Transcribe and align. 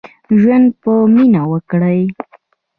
ژوند 0.39 0.67
په 0.83 0.91
مينه 1.13 1.41
وکړئ. 1.51 2.01